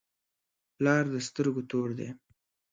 [0.75, 2.09] پلار د سترګو تور دی.